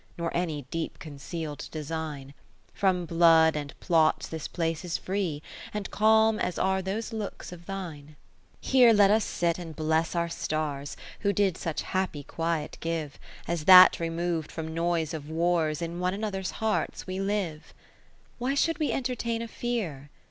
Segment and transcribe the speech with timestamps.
[0.17, 2.33] Nor any deep conceal'd design;
[2.73, 5.43] From blood and plots this place is free,
[5.73, 8.15] 1 1 And calm as are those looks of thine, IV
[8.71, 13.19] Here let us sit and bless our stars, Who did such happy quiet give.
[13.47, 17.71] As that remov'd from noise of w^rs, In one another's hearts we live,
[18.39, 20.09] Why should we entertain a fear